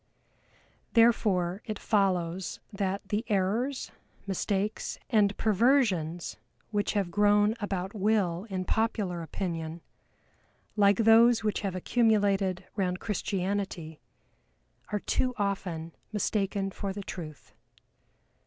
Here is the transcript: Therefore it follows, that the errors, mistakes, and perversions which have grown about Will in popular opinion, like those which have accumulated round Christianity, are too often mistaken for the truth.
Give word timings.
Therefore 0.93 1.61
it 1.63 1.77
follows, 1.77 2.59
that 2.73 3.07
the 3.09 3.23
errors, 3.27 3.91
mistakes, 4.25 4.97
and 5.11 5.37
perversions 5.37 6.37
which 6.71 6.93
have 6.93 7.11
grown 7.11 7.53
about 7.59 7.93
Will 7.93 8.45
in 8.49 8.65
popular 8.65 9.21
opinion, 9.21 9.81
like 10.75 10.97
those 10.97 11.43
which 11.43 11.59
have 11.61 11.75
accumulated 11.75 12.65
round 12.75 12.99
Christianity, 12.99 13.99
are 14.91 15.01
too 15.01 15.35
often 15.37 15.91
mistaken 16.11 16.71
for 16.71 16.93
the 16.93 17.03
truth. 17.03 17.53